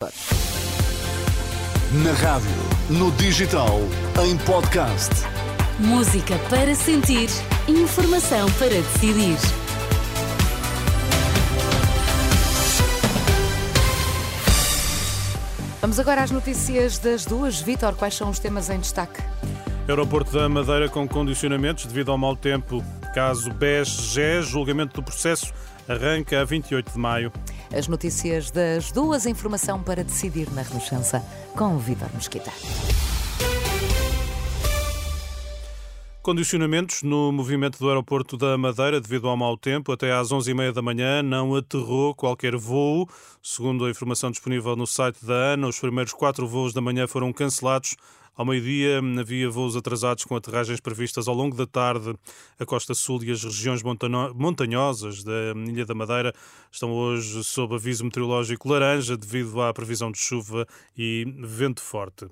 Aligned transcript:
Na 0.00 0.12
rádio, 2.12 2.48
no 2.88 3.10
digital, 3.16 3.80
em 4.24 4.38
podcast. 4.46 5.10
Música 5.80 6.38
para 6.48 6.72
sentir, 6.76 7.28
informação 7.66 8.48
para 8.60 8.68
decidir. 8.68 9.36
Vamos 15.80 15.98
agora 15.98 16.22
às 16.22 16.30
notícias 16.30 17.00
das 17.00 17.26
duas. 17.26 17.60
Vítor, 17.60 17.96
quais 17.96 18.14
são 18.14 18.30
os 18.30 18.38
temas 18.38 18.70
em 18.70 18.78
destaque? 18.78 19.20
Aeroporto 19.88 20.30
da 20.30 20.48
Madeira 20.48 20.88
com 20.88 21.08
condicionamentos 21.08 21.86
devido 21.86 22.12
ao 22.12 22.18
mau 22.18 22.36
tempo. 22.36 22.84
Caso 23.12 23.52
BES-GE, 23.52 24.42
julgamento 24.42 24.94
do 24.94 25.02
processo 25.02 25.52
arranca 25.88 26.40
a 26.40 26.44
28 26.44 26.92
de 26.92 26.98
maio. 27.00 27.32
As 27.76 27.88
notícias 27.88 28.50
das 28.50 28.90
duas, 28.90 29.26
informação 29.26 29.82
para 29.82 30.02
decidir 30.02 30.50
na 30.52 30.62
Renascença, 30.62 31.22
com 31.54 31.74
o 31.74 31.78
Vítor 31.78 32.08
Mesquita. 32.14 32.50
Condicionamentos 36.28 37.02
no 37.02 37.32
movimento 37.32 37.78
do 37.78 37.88
aeroporto 37.88 38.36
da 38.36 38.58
Madeira 38.58 39.00
devido 39.00 39.26
ao 39.26 39.34
mau 39.34 39.56
tempo. 39.56 39.92
Até 39.92 40.12
às 40.12 40.28
11h30 40.28 40.72
da 40.72 40.82
manhã 40.82 41.22
não 41.22 41.56
aterrou 41.56 42.14
qualquer 42.14 42.54
voo. 42.54 43.08
Segundo 43.42 43.86
a 43.86 43.90
informação 43.90 44.30
disponível 44.30 44.76
no 44.76 44.86
site 44.86 45.24
da 45.24 45.54
ANA, 45.54 45.68
os 45.68 45.80
primeiros 45.80 46.12
quatro 46.12 46.46
voos 46.46 46.74
da 46.74 46.82
manhã 46.82 47.06
foram 47.08 47.32
cancelados. 47.32 47.96
Ao 48.36 48.44
meio-dia 48.44 49.00
havia 49.18 49.48
voos 49.48 49.74
atrasados 49.74 50.24
com 50.24 50.36
aterragens 50.36 50.80
previstas 50.80 51.28
ao 51.28 51.34
longo 51.34 51.56
da 51.56 51.66
tarde. 51.66 52.14
A 52.60 52.66
Costa 52.66 52.92
Sul 52.92 53.24
e 53.24 53.30
as 53.30 53.42
regiões 53.42 53.82
montanhosas 53.82 55.24
da 55.24 55.54
Ilha 55.66 55.86
da 55.86 55.94
Madeira 55.94 56.34
estão 56.70 56.92
hoje 56.92 57.42
sob 57.42 57.74
aviso 57.74 58.04
meteorológico 58.04 58.68
laranja 58.68 59.16
devido 59.16 59.62
à 59.62 59.72
previsão 59.72 60.12
de 60.12 60.18
chuva 60.18 60.66
e 60.94 61.24
vento 61.38 61.80
forte. 61.80 62.26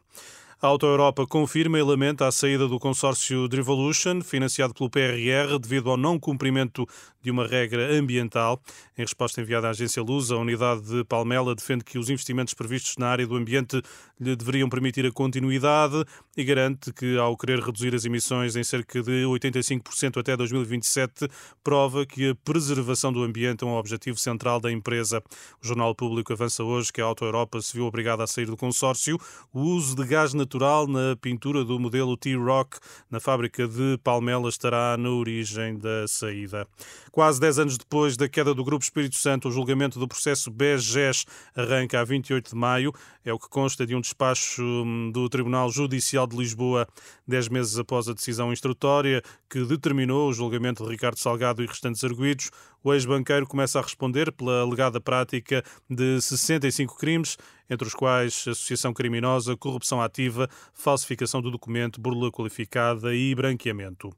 A 0.59 0.69
Auto 0.69 0.87
Europa 0.87 1.27
confirma 1.27 1.79
e 1.79 1.83
lamenta 1.83 2.27
a 2.27 2.33
saída 2.33 2.67
do 2.67 2.79
consórcio 2.79 3.47
Drivolution, 3.47 4.23
financiado 4.23 4.73
pelo 4.73 4.89
PRR, 4.89 5.59
devido 5.61 5.91
ao 5.91 5.99
não 5.99 6.19
cumprimento 6.19 6.89
de 7.23 7.31
uma 7.31 7.47
regra 7.47 7.93
ambiental. 7.93 8.59
Em 8.97 9.03
resposta 9.03 9.43
enviada 9.43 9.67
à 9.67 9.71
agência 9.71 10.03
Luz, 10.03 10.31
a 10.31 10.37
unidade 10.39 10.81
de 10.81 11.05
Palmela 11.05 11.55
defende 11.55 11.85
que 11.85 11.99
os 11.99 12.09
investimentos 12.09 12.55
previstos 12.55 12.97
na 12.97 13.09
área 13.09 13.27
do 13.27 13.37
ambiente 13.37 13.83
lhe 14.19 14.35
deveriam 14.35 14.67
permitir 14.71 15.05
a 15.05 15.13
continuidade 15.13 16.03
e 16.35 16.43
garante 16.43 16.91
que, 16.91 17.19
ao 17.19 17.37
querer 17.37 17.61
reduzir 17.61 17.95
as 17.95 18.07
emissões 18.07 18.57
em 18.57 18.65
cerca 18.65 19.03
de 19.03 19.25
85% 19.25 20.19
até 20.19 20.35
2027, 20.39 21.29
prova 21.63 22.07
que 22.07 22.31
a 22.31 22.35
preservação 22.35 23.13
do 23.13 23.23
ambiente 23.23 23.63
é 23.63 23.67
um 23.67 23.77
objetivo 23.77 24.19
central 24.19 24.59
da 24.59 24.73
empresa. 24.73 25.23
O 25.63 25.67
Jornal 25.67 25.95
Público 25.95 26.33
avança 26.33 26.65
hoje 26.65 26.91
que 26.91 27.03
a 27.03 27.05
Auto 27.05 27.27
Europa 27.27 27.61
se 27.61 27.75
viu 27.75 27.85
obrigada 27.85 28.25
a 28.25 28.27
sair 28.27 28.47
do 28.47 28.57
consórcio. 28.57 29.19
O 29.53 29.61
uso 29.61 29.95
de 29.95 30.07
gás 30.07 30.33
natural 30.33 30.46
na 30.89 31.17
pintura 31.21 31.65
do 31.65 31.79
modelo 31.79 32.17
T-Rock 32.17 32.79
na 33.11 33.19
fábrica 33.19 33.67
de 33.67 33.99
Palmela 34.05 34.49
estará 34.49 34.97
na 34.97 35.11
origem 35.11 35.77
da 35.77 36.07
saída. 36.07 36.67
Quase 37.11 37.41
10 37.41 37.59
anos 37.59 37.79
depois 37.79 38.17
da 38.17 38.29
queda 38.29 38.55
do 38.55 38.63
Grupo 38.63 38.85
Espírito 38.85 39.17
Santo, 39.17 39.49
o 39.49 39.51
julgamento 39.51 39.99
do 39.99 40.07
processo 40.07 40.51
BES-GES 40.51 41.25
arranca 41.57 42.01
a 42.01 42.05
28 42.05 42.51
de 42.51 42.55
maio. 42.55 42.93
É 43.25 43.33
o 43.33 43.39
que 43.39 43.49
consta 43.49 43.87
de 43.87 43.95
um 43.95 44.01
despacho 44.01 44.63
hum, 44.63 45.11
do 45.11 45.29
Tribunal 45.29 45.71
Judicial 45.71 46.27
de 46.27 46.37
Lisboa, 46.37 46.87
dez 47.27 47.49
meses 47.49 47.79
após 47.79 48.09
a 48.09 48.13
decisão 48.13 48.53
instrutória 48.53 49.23
que 49.51 49.65
determinou 49.65 50.29
o 50.29 50.33
julgamento 50.33 50.85
de 50.85 50.91
Ricardo 50.91 51.19
Salgado 51.19 51.63
e 51.63 51.67
restantes 51.67 52.05
arguídos. 52.05 52.51
O 52.87 52.95
ex-banqueiro 52.95 53.49
começa 53.49 53.81
a 53.81 53.83
responder 53.83 54.31
pela 54.31 54.61
alegada 54.61 55.01
prática 55.01 55.61
de 55.91 56.21
65 56.21 56.97
crimes, 56.97 57.37
entre 57.69 57.85
os 57.85 57.93
quais 57.93 58.45
associação 58.47 58.95
criminosa, 58.95 59.57
corrupção 59.57 60.01
ativa, 60.01 60.49
falsificação 60.73 61.43
do 61.43 61.51
documento, 61.51 62.01
burla 62.01 62.31
qualificada 62.31 63.13
e 63.13 63.35
branqueamento. 63.35 64.13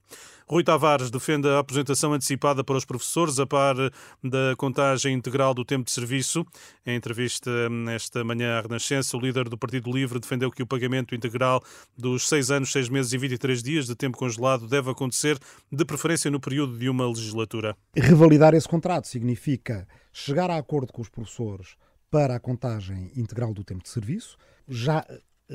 Rui 0.47 0.65
Tavares 0.65 1.11
defende 1.11 1.47
a 1.47 1.59
aposentação 1.59 2.15
antecipada 2.15 2.65
para 2.65 2.77
os 2.77 2.85
professores 2.85 3.39
a 3.39 3.47
par 3.47 3.77
da 4.25 4.57
contagem 4.57 5.15
integral 5.15 5.53
do 5.53 5.63
tempo 5.63 5.85
de 5.85 5.91
serviço. 5.91 6.45
Em 6.87 6.97
entrevista 6.97 7.51
esta 7.95 8.25
manhã 8.25 8.57
à 8.57 8.63
Renascença, 8.63 9.15
o 9.15 9.21
líder 9.21 9.47
do 9.49 9.59
Partido 9.59 9.91
Livre 9.93 10.19
defendeu 10.19 10.51
que 10.51 10.63
o 10.63 10.67
pagamento 10.67 11.15
integral 11.15 11.63
dos 11.97 12.27
6 12.29 12.51
anos, 12.51 12.73
6 12.73 12.89
meses 12.89 13.13
e 13.13 13.19
23 13.19 13.63
dias 13.63 13.87
de 13.87 13.95
tempo 13.95 14.17
congelado 14.17 14.67
deve 14.67 14.91
acontecer 14.91 15.39
de 15.71 15.85
preferência 15.85 16.31
no 16.31 16.41
período 16.41 16.79
de 16.79 16.89
uma 16.89 17.07
legislatura. 17.07 17.77
Revalidar 17.95 18.55
esse 18.59 18.69
contrato 18.69 19.07
significa 19.07 19.87
chegar 20.13 20.51
a 20.51 20.57
acordo 20.57 20.93
com 20.93 21.01
os 21.01 21.09
professores 21.09 21.77
para 22.11 22.35
a 22.35 22.41
contagem 22.41 23.11
integral 23.17 23.55
do 23.55 23.65
tempo 23.65 23.83
de 23.83 23.89
serviço, 23.89 24.37
já 24.67 25.07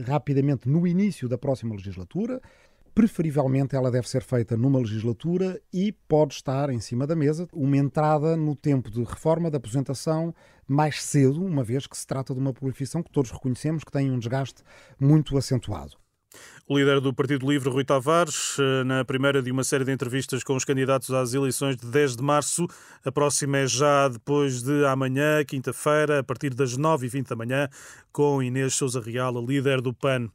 rapidamente 0.05 0.67
no 0.67 0.87
início 0.87 1.27
da 1.27 1.37
próxima 1.37 1.75
legislatura, 1.75 2.41
preferivelmente 2.93 3.75
ela 3.75 3.91
deve 3.91 4.07
ser 4.07 4.23
feita 4.23 4.55
numa 4.55 4.79
legislatura 4.79 5.59
e 5.71 5.91
pode 5.91 6.35
estar 6.35 6.69
em 6.69 6.79
cima 6.79 7.07
da 7.07 7.15
mesa 7.15 7.47
uma 7.51 7.77
entrada 7.77 8.37
no 8.37 8.55
tempo 8.55 8.89
de 8.89 9.03
reforma 9.03 9.49
da 9.49 9.57
aposentação 9.57 10.33
mais 10.67 11.03
cedo, 11.03 11.43
uma 11.43 11.63
vez 11.63 11.87
que 11.87 11.97
se 11.97 12.07
trata 12.07 12.33
de 12.33 12.39
uma 12.39 12.53
profissão 12.53 13.03
que 13.03 13.11
todos 13.11 13.31
reconhecemos 13.31 13.83
que 13.83 13.91
tem 13.91 14.11
um 14.11 14.19
desgaste 14.19 14.63
muito 14.99 15.37
acentuado. 15.37 16.02
O 16.65 16.77
líder 16.77 17.01
do 17.01 17.13
Partido 17.13 17.45
Livre, 17.45 17.69
Rui 17.69 17.83
Tavares, 17.83 18.55
eh, 18.57 18.85
na 18.85 19.03
primeira 19.03 19.41
de 19.41 19.51
uma 19.51 19.65
série 19.65 19.83
de 19.83 19.91
entrevistas 19.91 20.45
com 20.45 20.55
os 20.55 20.63
candidatos 20.63 21.11
às 21.11 21.33
eleições 21.33 21.75
de 21.75 21.85
10 21.85 22.15
de 22.15 22.23
março, 22.23 22.65
a 23.03 23.11
próxima 23.11 23.57
é 23.57 23.67
já 23.67 24.07
depois 24.07 24.63
de 24.63 24.85
amanhã, 24.85 25.43
quinta-feira, 25.43 26.19
a 26.19 26.23
partir 26.23 26.53
das 26.53 26.77
9h20 26.77 27.27
da 27.27 27.35
manhã, 27.35 27.69
com 28.13 28.41
Inês 28.41 28.75
Souza 28.75 29.01
Real, 29.01 29.37
a 29.37 29.41
líder 29.41 29.81
do 29.81 29.93
PAN. 29.93 30.29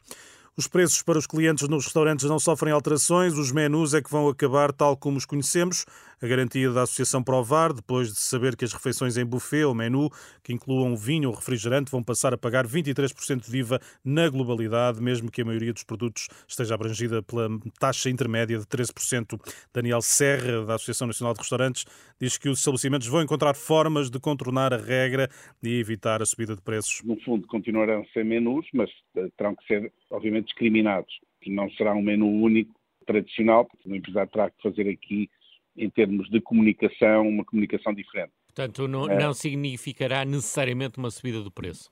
Os 0.54 0.66
preços 0.66 1.02
para 1.02 1.18
os 1.18 1.26
clientes 1.26 1.66
nos 1.66 1.86
restaurantes 1.86 2.28
não 2.28 2.38
sofrem 2.38 2.74
alterações, 2.74 3.32
os 3.38 3.50
menus 3.50 3.94
é 3.94 4.02
que 4.02 4.10
vão 4.10 4.28
acabar 4.28 4.70
tal 4.70 4.98
como 4.98 5.16
os 5.16 5.24
conhecemos. 5.24 5.86
A 6.20 6.26
garantia 6.26 6.70
da 6.70 6.82
Associação 6.82 7.22
Provar, 7.22 7.72
depois 7.72 8.08
de 8.08 8.18
saber 8.18 8.56
que 8.56 8.64
as 8.64 8.72
refeições 8.72 9.16
em 9.16 9.24
buffet 9.24 9.64
ou 9.64 9.74
menu, 9.74 10.10
que 10.42 10.52
incluam 10.52 10.96
vinho 10.96 11.28
ou 11.28 11.34
refrigerante, 11.34 11.90
vão 11.90 12.02
passar 12.02 12.34
a 12.34 12.38
pagar 12.38 12.66
23% 12.66 13.48
de 13.48 13.58
IVA 13.58 13.80
na 14.04 14.28
globalidade, 14.28 15.00
mesmo 15.00 15.30
que 15.30 15.42
a 15.42 15.44
maioria 15.44 15.72
dos 15.72 15.84
produtos 15.84 16.28
esteja 16.46 16.74
abrangida 16.74 17.22
pela 17.22 17.48
taxa 17.78 18.10
intermédia 18.10 18.58
de 18.58 18.66
13%. 18.66 19.38
Daniel 19.72 20.02
Serra, 20.02 20.64
da 20.64 20.74
Associação 20.74 21.06
Nacional 21.06 21.34
de 21.34 21.40
Restaurantes, 21.40 21.84
diz 22.20 22.36
que 22.36 22.48
os 22.48 22.58
estabelecimentos 22.58 23.06
vão 23.06 23.22
encontrar 23.22 23.54
formas 23.54 24.10
de 24.10 24.18
contornar 24.18 24.74
a 24.74 24.76
regra 24.76 25.28
e 25.62 25.78
evitar 25.78 26.20
a 26.20 26.26
subida 26.26 26.56
de 26.56 26.62
preços. 26.62 27.00
No 27.04 27.18
fundo, 27.20 27.46
continuarão 27.46 28.02
a 28.02 28.12
ser 28.12 28.24
menus, 28.24 28.66
mas 28.74 28.90
eh, 29.16 29.28
terão 29.36 29.54
que 29.54 29.64
ser, 29.66 29.92
obviamente, 30.10 30.46
discriminados. 30.46 31.12
Não 31.46 31.70
será 31.70 31.94
um 31.94 32.02
menu 32.02 32.26
único, 32.26 32.78
tradicional, 33.08 33.64
porque 33.64 33.88
o 33.88 33.96
empresário 33.96 34.30
terá 34.30 34.50
que 34.50 34.62
fazer 34.62 34.88
aqui, 34.88 35.30
em 35.78 35.88
termos 35.88 36.28
de 36.30 36.40
comunicação, 36.40 37.28
uma 37.28 37.44
comunicação 37.44 37.94
diferente. 37.94 38.32
Portanto, 38.46 38.88
não, 38.88 39.08
é. 39.08 39.18
não 39.18 39.32
significará 39.32 40.24
necessariamente 40.24 40.98
uma 40.98 41.10
subida 41.10 41.40
do 41.42 41.50
preço? 41.50 41.90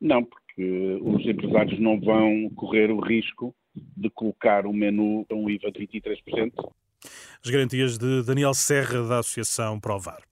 Não, 0.00 0.24
porque 0.24 0.98
os 1.02 1.26
empresários 1.26 1.78
não 1.78 2.00
vão 2.00 2.50
correr 2.56 2.90
o 2.90 3.00
risco 3.00 3.54
de 3.74 4.08
colocar 4.10 4.66
o 4.66 4.72
menu 4.72 5.26
a 5.30 5.34
um 5.34 5.48
IVA 5.48 5.70
de 5.70 5.86
23%. 5.86 6.52
As 7.44 7.50
garantias 7.50 7.98
de 7.98 8.22
Daniel 8.22 8.54
Serra, 8.54 9.06
da 9.06 9.18
Associação 9.18 9.78
Provar. 9.78 10.22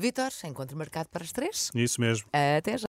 Vitor, 0.00 0.28
encontro 0.44 0.76
marcado 0.76 1.08
para 1.08 1.24
as 1.24 1.32
três? 1.32 1.72
Isso 1.74 2.00
mesmo. 2.00 2.28
Até 2.32 2.78
já. 2.78 2.86